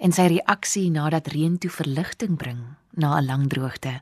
En 0.00 0.14
sy 0.16 0.30
reaksie 0.32 0.88
nadat 0.90 1.28
reën 1.34 1.58
toe 1.60 1.70
verligting 1.70 2.38
bring 2.40 2.62
na 2.96 3.18
'n 3.18 3.26
lang 3.26 3.48
droogte. 3.48 4.00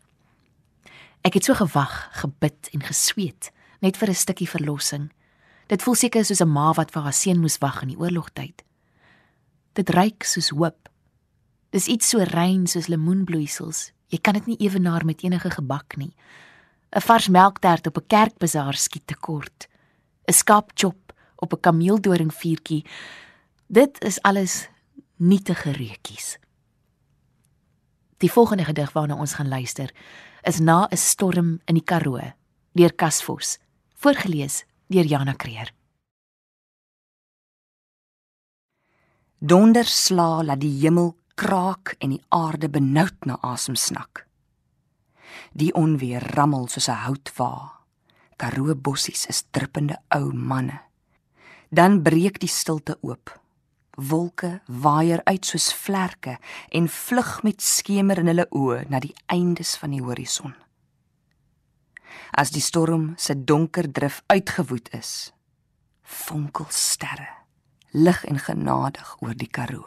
Ek 1.25 1.35
het 1.35 1.45
so 1.45 1.55
gewag, 1.55 2.09
gebid 2.13 2.69
en 2.73 2.83
gesweet 2.83 3.51
net 3.81 3.97
vir 3.97 4.09
'n 4.09 4.15
stukkie 4.15 4.49
verlossing. 4.49 5.13
Dit 5.67 5.83
voel 5.83 5.95
seker 5.95 6.25
soos 6.25 6.41
'n 6.41 6.49
ma 6.49 6.73
wat 6.73 6.91
vir 6.91 7.03
haar 7.03 7.13
seun 7.13 7.41
moes 7.41 7.59
wag 7.59 7.83
in 7.83 7.89
die 7.89 7.99
oorlogtyd. 7.99 8.68
Dit 9.79 9.93
ruik 9.95 10.25
soos 10.27 10.49
hoop. 10.51 10.89
Dis 11.71 11.87
iets 11.87 12.09
so 12.11 12.25
rein 12.33 12.65
soos 12.67 12.89
lemoenbloeisels. 12.91 13.93
Jy 14.11 14.19
kan 14.19 14.35
dit 14.35 14.49
nie 14.51 14.57
ewenaar 14.67 15.05
met 15.07 15.23
enige 15.23 15.51
gebak 15.55 15.97
nie. 15.97 16.15
'n 16.91 17.01
Vars 17.01 17.29
melktert 17.29 17.87
op 17.87 17.99
'n 17.99 18.07
kerkbazaar 18.07 18.75
skiet 18.75 19.07
te 19.07 19.15
kort. 19.15 19.69
'n 20.27 20.33
Skaapchop 20.33 21.13
op 21.37 21.53
'n 21.53 21.61
kameeldoringvuurtjie. 21.61 22.85
Dit 23.67 24.03
is 24.05 24.23
alles 24.23 24.69
nietige 25.17 25.71
reukies. 25.71 26.39
Die 28.17 28.33
volgende 28.33 28.65
gedig 28.65 28.93
waarna 28.93 29.15
ons 29.15 29.35
gaan 29.35 29.49
luister 29.49 29.95
is 30.43 30.59
Na 30.59 30.89
'n 30.91 30.97
storm 30.97 31.61
in 31.65 31.75
die 31.75 31.85
Karoo 31.85 32.33
deur 32.73 32.95
Kasvos, 32.95 33.59
voorgeles 33.95 34.65
deur 34.89 35.05
Jana 35.05 35.33
Kreer. 35.33 35.78
Donder 39.39 39.87
sla 39.87 40.43
laat 40.43 40.59
die 40.59 40.81
hemel 40.81 41.13
kraak 41.39 41.93
en 42.03 42.11
die 42.11 42.23
aarde 42.35 42.67
benoud 42.75 43.23
na 43.23 43.37
asem 43.47 43.77
snak. 43.79 44.25
Die 45.55 45.71
onweer 45.79 46.25
rammel 46.35 46.67
soos 46.67 46.89
'n 46.89 47.07
houtwa. 47.07 47.79
Karoo 48.37 48.75
bossies 48.75 49.27
is 49.27 49.45
druppende 49.51 49.97
ou 50.11 50.33
manne. 50.33 50.81
Dan 51.71 52.03
breek 52.03 52.41
die 52.41 52.49
stilte 52.49 52.99
oop. 53.01 53.41
Wolke 53.95 54.61
waaier 54.67 55.21
uit 55.25 55.45
soos 55.47 55.73
vlerke 55.73 56.39
en 56.69 56.89
vlug 56.89 57.43
met 57.43 57.63
skemer 57.63 58.19
in 58.19 58.27
hulle 58.27 58.47
oë 58.51 58.89
na 58.89 58.99
die 58.99 59.15
eindes 59.27 59.77
van 59.77 59.91
die 59.91 60.03
horison. 60.03 60.55
As 62.33 62.51
die 62.51 62.63
storm 62.63 63.15
se 63.17 63.45
donker 63.45 63.93
drif 63.93 64.23
uitgewoed 64.27 64.89
is, 64.93 65.33
fonkel 66.03 66.67
sterre 66.71 67.39
lig 67.91 68.25
en 68.25 68.39
genadig 68.39 69.17
oor 69.21 69.35
die 69.37 69.49
Karoo. 69.51 69.87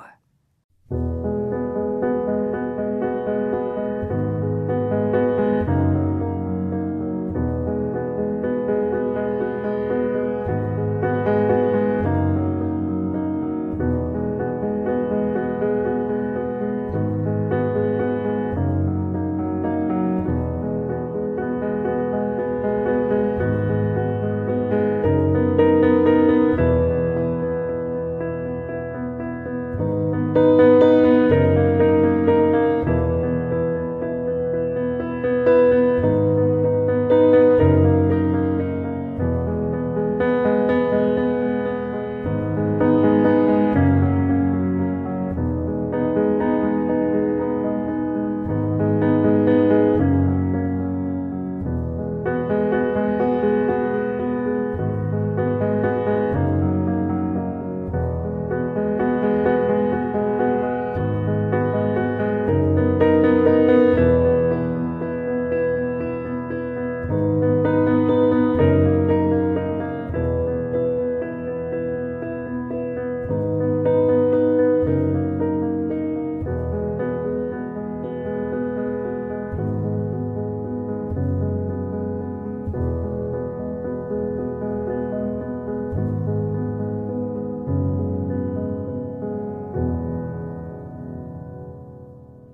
Música 0.92 1.31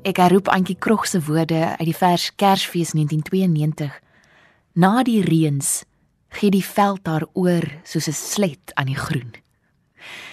Ek 0.07 0.21
herroep 0.23 0.47
Antjie 0.47 0.77
Krog 0.79 1.03
se 1.03 1.19
woorde 1.19 1.75
uit 1.75 1.87
die 1.89 1.95
vers 1.95 2.29
Kersfees 2.39 2.93
1992. 2.95 3.91
Na 4.79 5.01
die 5.03 5.19
reëns 5.19 5.81
gee 6.37 6.51
die 6.53 6.63
veld 6.63 7.01
daaroor 7.03 7.67
soos 7.83 8.07
'n 8.07 8.15
slet 8.15 8.71
aan 8.75 8.87
die 8.87 8.95
groen. 8.95 9.33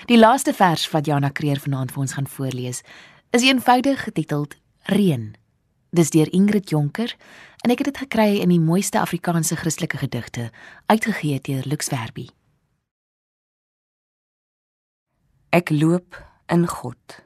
Die 0.07 0.19
laaste 0.19 0.55
vers 0.55 0.91
wat 0.91 1.07
Jana 1.07 1.29
Kreer 1.29 1.59
vanaand 1.59 1.91
vir 1.91 2.01
ons 2.01 2.13
gaan 2.13 2.27
voorlees, 2.27 2.83
is 3.31 3.43
eenvoudig 3.43 4.03
getiteld 4.03 4.55
Reën. 4.85 5.35
Dis 5.91 6.11
deur 6.11 6.33
Ingrid 6.33 6.71
Jonker 6.71 7.17
en 7.65 7.71
ek 7.71 7.79
het 7.79 7.87
dit 7.87 7.99
gekry 7.99 8.39
in 8.39 8.49
die 8.49 8.61
mooiste 8.61 9.01
Afrikaanse 9.01 9.57
Christelike 9.57 9.97
gedigte, 9.97 10.51
uitgegee 10.87 11.41
deur 11.41 11.63
Lux 11.67 11.89
Verbie. 11.89 12.31
Ek 15.51 15.71
loop 15.71 16.23
in 16.47 16.67
God. 16.69 17.24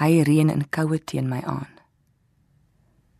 Hy 0.00 0.22
reën 0.24 0.50
in 0.50 0.68
koue 0.70 0.98
teen 1.04 1.28
my 1.28 1.42
aan. 1.44 1.68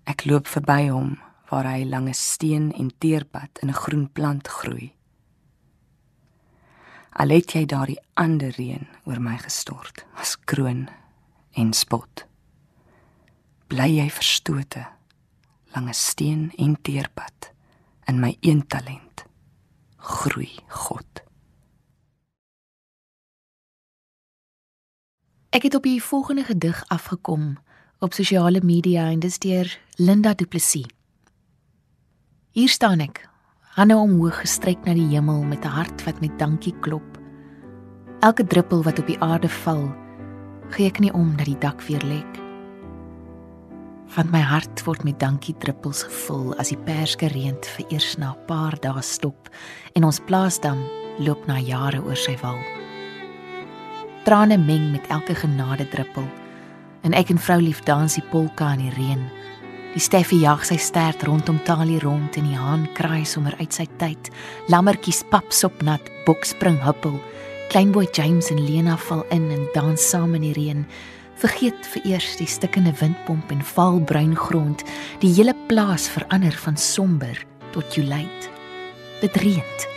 Ek 0.08 0.24
loop 0.24 0.48
verby 0.48 0.88
hom 0.88 1.18
waar 1.50 1.68
hy 1.68 1.84
lange 1.84 2.14
steen 2.16 2.70
en 2.72 2.90
teerpad 2.98 3.60
in 3.62 3.68
'n 3.68 3.80
groen 3.84 4.08
plant 4.12 4.48
groei. 4.48 4.94
Al 7.12 7.28
het 7.28 7.52
jy 7.52 7.66
daardie 7.66 8.00
ander 8.14 8.54
reën 8.56 8.86
oor 9.04 9.20
my 9.20 9.36
gestort, 9.38 10.06
as 10.16 10.36
kroon 10.44 10.88
en 11.52 11.72
spot. 11.72 12.24
Bly 13.68 13.88
jy 13.98 14.10
verstote 14.10 14.86
lange 15.74 15.92
steen 15.92 16.52
en 16.58 16.76
teerpad 16.82 17.52
in 18.08 18.20
my 18.20 18.36
een 18.40 18.66
talent 18.66 19.24
groei 19.96 20.50
God. 20.68 21.21
Ek 25.52 25.66
het 25.68 25.74
op 25.74 25.82
die 25.84 26.02
volgende 26.02 26.44
gedig 26.44 26.84
afgekom 26.88 27.58
op 27.98 28.14
sosiale 28.16 28.60
media 28.64 29.10
en 29.10 29.18
dis 29.20 29.36
deur 29.38 29.68
Linda 29.96 30.32
Du 30.34 30.46
Plessis. 30.46 30.88
Hier 32.56 32.68
staan 32.72 33.04
ek, 33.04 33.20
hande 33.76 33.98
omhoog 34.00 34.38
gestrek 34.40 34.80
na 34.88 34.94
die 34.96 35.10
hemel 35.10 35.42
met 35.44 35.64
'n 35.68 35.74
hart 35.76 36.04
wat 36.08 36.20
met 36.20 36.38
dankie 36.38 36.72
klop. 36.80 37.20
Elke 38.20 38.46
druppel 38.46 38.82
wat 38.82 38.98
op 38.98 39.06
die 39.06 39.20
aarde 39.20 39.48
val, 39.48 39.92
gee 40.70 40.86
ek 40.86 40.98
nie 40.98 41.12
om 41.12 41.36
dat 41.36 41.46
die 41.46 41.58
dak 41.58 41.82
weer 41.82 42.04
lek. 42.04 42.40
Van 44.06 44.30
my 44.30 44.40
hart 44.40 44.84
word 44.84 45.04
met 45.04 45.20
dankie 45.20 45.54
druppels 45.58 46.02
gevul 46.02 46.56
as 46.56 46.68
die 46.68 46.82
perske 46.84 47.26
reën 47.26 47.58
vir 47.76 47.86
eers 47.88 48.16
na 48.16 48.32
'n 48.32 48.46
paar 48.46 48.80
dae 48.80 49.02
stop 49.02 49.50
en 49.92 50.04
ons 50.04 50.20
plaasdam 50.20 50.80
loop 51.18 51.46
na 51.46 51.58
jare 51.58 52.02
oor 52.04 52.16
sy 52.16 52.38
wal. 52.40 52.81
Trane 54.22 54.56
meng 54.56 54.92
met 54.92 55.06
elke 55.10 55.34
genade 55.34 55.88
druppel. 55.88 56.22
En 57.02 57.14
ek 57.18 57.32
en 57.34 57.40
vrou 57.42 57.58
lief 57.58 57.80
dans 57.82 58.14
die 58.14 58.22
polka 58.30 58.68
in 58.76 58.84
die 58.84 58.92
reën. 58.94 59.24
Die 59.96 60.00
Steffie 60.00 60.38
jag 60.44 60.62
sy 60.64 60.78
stert 60.78 61.24
rondom 61.26 61.58
Talie 61.66 61.98
rond 62.04 62.38
en 62.38 62.46
die 62.46 62.56
haan 62.56 62.86
kraai 62.94 63.26
sommer 63.26 63.56
uit 63.58 63.74
sy 63.74 63.88
tyd. 63.98 64.30
Lammertjies 64.70 65.24
papsop 65.32 65.82
nat, 65.82 66.06
bokspring 66.24 66.78
huppel. 66.86 67.18
Kleinboy 67.74 68.06
James 68.14 68.52
en 68.54 68.62
Lena 68.62 68.94
val 69.08 69.26
in 69.34 69.50
en 69.50 69.66
dans 69.74 70.08
saam 70.10 70.38
in 70.38 70.46
die 70.46 70.54
reën. 70.54 70.86
Vergeet 71.42 71.92
vir 71.92 72.12
eers 72.14 72.36
die 72.38 72.46
stikkende 72.46 72.94
windpomp 73.02 73.50
en 73.50 73.64
val 73.74 73.98
bruin 74.06 74.36
grond. 74.38 74.86
Die 75.18 75.34
hele 75.34 75.56
plaas 75.66 76.06
verander 76.06 76.54
van 76.62 76.78
somber 76.78 77.42
tot 77.74 77.98
juleid. 77.98 78.52
Dit 79.18 79.34
reën. 79.42 79.91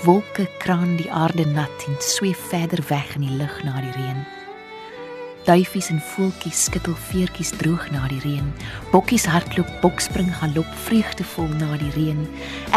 Wolke 0.00 0.46
kraan 0.58 0.94
die 0.96 1.10
aarde 1.12 1.44
nat 1.44 1.82
en 1.84 1.96
sweef 2.00 2.38
verder 2.48 2.80
weg 2.88 3.14
in 3.18 3.26
die 3.26 3.34
lug 3.36 3.56
na 3.66 3.82
die 3.84 3.90
reën. 3.92 4.22
Duifies 5.44 5.90
en 5.92 6.00
voeltjies 6.14 6.62
skittel 6.70 6.96
veertjies 7.10 7.50
droog 7.60 7.84
na 7.92 8.06
die 8.08 8.20
reën. 8.24 8.46
Bokkies 8.94 9.26
hardloop, 9.28 9.68
bokspring 9.82 10.30
galop 10.38 10.72
vreugdevol 10.86 11.52
na 11.60 11.76
die 11.82 11.92
reën. 11.98 12.24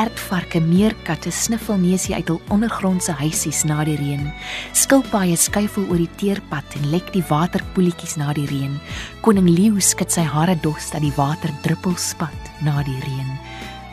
Ertvarke, 0.04 0.60
meerkatte 0.68 1.32
sniffel 1.32 1.80
neusie 1.80 2.18
uit 2.18 2.28
hul 2.28 2.42
ondergrondse 2.52 3.16
huisies 3.22 3.64
na 3.72 3.86
die 3.88 3.96
reën. 4.00 4.28
Skilpaaie 4.76 5.40
skuifel 5.40 5.88
oor 5.88 6.04
die 6.04 6.12
teerpad 6.20 6.76
en 6.82 6.92
lek 6.92 7.08
die 7.16 7.24
waterpoeltjies 7.32 8.20
na 8.20 8.36
die 8.36 8.50
reën. 8.52 8.76
Koning 9.24 9.48
leeu 9.48 9.80
skud 9.80 10.12
sy 10.12 10.28
hare 10.28 10.60
dos 10.60 10.92
dat 10.92 11.08
die 11.08 11.16
water 11.16 11.56
druppel 11.64 11.96
spat 11.96 12.52
na 12.68 12.84
die 12.84 13.00
reën. 13.08 13.32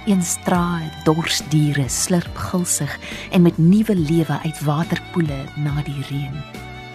Een 0.07 0.23
strae 0.23 0.89
dorsdiere 1.05 1.89
slurp 1.89 2.37
gulsig 2.37 2.99
en 3.31 3.43
met 3.43 3.59
nuwe 3.59 3.95
lewe 3.97 4.41
uit 4.45 4.61
waterpoele 4.65 5.45
na 5.57 5.83
die 5.85 6.05
reën. 6.09 6.37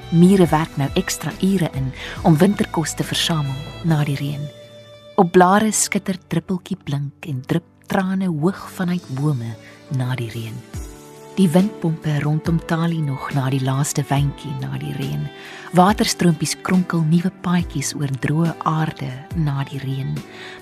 Mure 0.09 0.45
werk 0.49 0.77
nou 0.77 0.89
ekstra 0.93 1.31
ure 1.41 1.69
in 1.73 1.91
om 2.23 2.37
winterkos 2.37 2.93
te 2.93 3.03
versamel 3.03 3.53
na 3.83 4.03
die 4.03 4.17
reën. 4.17 4.41
Op 5.15 5.31
blare 5.31 5.71
skitter 5.71 6.17
druppeltjie 6.27 6.77
blink 6.83 7.29
en 7.29 7.43
drup 7.45 7.69
trane 7.85 8.25
hoog 8.25 8.65
vanuit 8.73 9.05
bome 9.13 9.53
na 9.93 10.15
die 10.15 10.29
reën. 10.29 10.84
Die 11.35 11.49
windpompe 11.51 12.19
rondom 12.23 12.61
Tali 12.63 13.01
nog 13.03 13.25
na 13.35 13.49
die 13.51 13.59
laaste 13.59 14.05
wyntjie 14.07 14.53
na 14.61 14.77
die 14.79 14.93
reën. 14.95 15.25
Waterstroompies 15.75 16.53
kronkel 16.63 17.01
nuwe 17.09 17.27
paadjies 17.43 17.89
oor 17.99 18.13
droë 18.23 18.53
aarde 18.71 19.09
na 19.43 19.65
die 19.67 19.81
reën. 19.83 20.13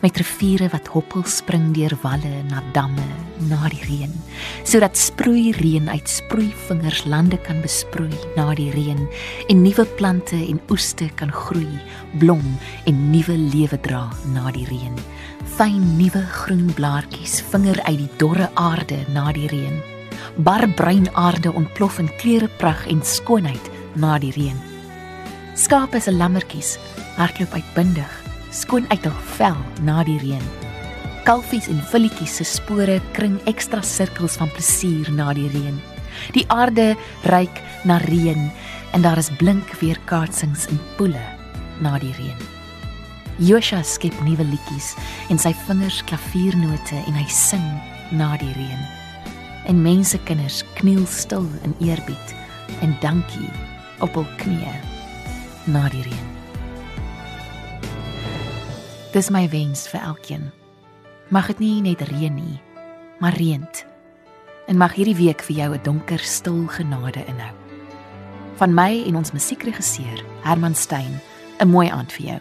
Met 0.02 0.18
riviere 0.18 0.72
wat 0.74 0.90
hoppel 0.96 1.28
spring 1.30 1.70
deur 1.78 1.94
walle 2.02 2.42
na 2.50 2.64
damme 2.74 3.06
na 3.52 3.70
die 3.70 3.84
reën. 3.86 4.18
Sodat 4.66 4.98
sproei 4.98 5.54
reën 5.60 5.94
uit 5.94 6.10
sproeivingers 6.10 7.06
lande 7.06 7.38
kan 7.46 7.62
besproei 7.62 8.18
na 8.34 8.50
die 8.58 8.72
reën 8.74 9.06
en 9.54 9.62
nuwe 9.62 9.86
plante 10.02 10.42
en 10.42 10.58
oeste 10.74 11.12
kan 11.22 11.30
groei, 11.30 11.70
blom 12.18 12.58
en 12.90 13.10
nuwe 13.14 13.38
lewe 13.38 13.78
dra 13.86 14.08
na 14.34 14.50
die 14.50 14.66
reën. 14.74 14.98
Fyn 15.54 16.00
nuwe 16.02 16.26
groen 16.42 16.72
blaartjies 16.74 17.44
vinger 17.54 17.78
uit 17.86 18.08
die 18.08 18.14
dorre 18.18 18.50
aarde 18.58 19.04
na 19.14 19.30
die 19.38 19.52
reën 19.54 19.93
barbruin 20.36 21.08
aarde 21.14 21.54
ontplof 21.54 22.00
in 22.00 22.10
kleure 22.18 22.50
pragt 22.58 22.88
en 22.88 23.02
skoonheid 23.06 23.70
na 23.96 24.18
die 24.20 24.32
reën. 24.36 24.58
Skape 25.56 26.02
se 26.02 26.12
lammertjies 26.14 26.78
hardloop 27.18 27.54
uitbundig, 27.54 28.14
skoon 28.52 28.88
uit 28.90 29.06
hul 29.06 29.18
vel 29.38 29.58
na 29.86 30.02
die 30.08 30.18
reën. 30.22 30.46
Kalfies 31.28 31.70
en 31.72 31.80
villetjies 31.92 32.40
se 32.40 32.48
spore 32.48 33.00
kring 33.16 33.38
ekstra 33.50 33.84
sirkels 33.86 34.36
van 34.42 34.52
plesier 34.56 35.12
na 35.14 35.32
die 35.38 35.50
reën. 35.54 35.78
Die 36.36 36.46
aarde 36.54 36.94
ryk 37.32 37.62
na 37.88 38.00
reën 38.08 38.50
en 38.94 39.06
daar 39.06 39.22
is 39.22 39.32
blink 39.40 39.78
weerkaatsings 39.82 40.68
in 40.74 40.82
poele 40.98 41.24
na 41.86 41.96
die 42.02 42.14
reën. 42.18 42.50
Josha 43.42 43.82
skep 43.84 44.18
nuwe 44.26 44.46
liedjies 44.46 44.94
en 45.34 45.42
sy 45.42 45.54
vingers 45.68 46.04
klaviernote 46.10 47.00
en 47.08 47.18
hy 47.18 47.30
sing 47.30 47.66
na 48.14 48.36
die 48.42 48.54
reën 48.58 49.03
en 49.66 49.82
mense 49.82 50.20
kinders 50.28 50.64
kniel 50.74 51.06
stil 51.06 51.48
in 51.64 51.76
eerbied 51.80 52.36
en 52.82 52.96
dankie 53.02 53.50
op 54.04 54.14
hul 54.18 54.28
knieë 54.42 54.76
na 55.72 55.88
die 55.94 56.04
reën. 56.04 56.30
Dis 59.14 59.30
my 59.30 59.46
wens 59.50 59.86
vir 59.92 60.02
elkeen. 60.02 60.50
Mag 61.30 61.48
dit 61.54 61.60
nie 61.62 61.82
net 61.86 62.02
reën 62.10 62.34
nie, 62.34 62.60
maar 63.22 63.38
reënt. 63.38 63.86
En 64.68 64.80
mag 64.80 64.96
hierdie 64.98 65.16
week 65.16 65.44
vir 65.44 65.56
jou 65.56 65.74
'n 65.76 65.84
donker 65.84 66.20
stil 66.20 66.68
genade 66.68 67.26
inhou. 67.28 67.54
Van 68.56 68.74
my 68.74 69.04
en 69.08 69.16
ons 69.16 69.32
musiekregisseur 69.32 70.24
Herman 70.42 70.76
Stein, 70.76 71.22
'n 71.60 71.68
mooi 71.68 71.90
aand 71.90 72.12
vir 72.12 72.26
jou. 72.26 72.40